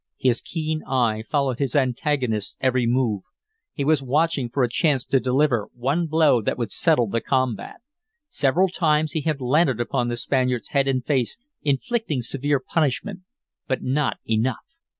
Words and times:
His 0.17 0.41
keen 0.41 0.81
eye 0.87 1.21
followed 1.29 1.59
his 1.59 1.75
antagonist's 1.75 2.57
every 2.59 2.87
move. 2.87 3.21
He 3.75 3.85
was 3.85 4.01
watching 4.01 4.49
for 4.49 4.63
a 4.63 4.67
chance 4.67 5.05
to 5.05 5.19
deliver 5.19 5.67
one 5.75 6.07
blow 6.07 6.41
that 6.41 6.57
would 6.57 6.71
settle 6.71 7.05
the 7.05 7.21
combat. 7.21 7.81
Several 8.27 8.69
times 8.69 9.11
he 9.11 9.21
had 9.21 9.39
landed 9.39 9.79
upon 9.79 10.07
the 10.07 10.17
Spaniard's 10.17 10.69
head 10.69 10.87
and 10.87 11.05
face, 11.05 11.37
inflicting 11.61 12.23
severe 12.23 12.59
punishment, 12.59 13.19
but 13.67 13.83
not 13.83 14.17
enough. 14.27 14.65